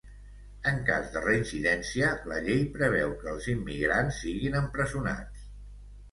En 0.69 0.77
cas 0.85 1.09
de 1.15 1.21
reincidència, 1.25 2.07
la 2.31 2.39
llei 2.47 2.63
preveu 2.77 3.13
que 3.19 3.29
els 3.33 3.45
immigrants 3.53 4.17
siguin 4.23 4.57
empresonats. 4.61 5.45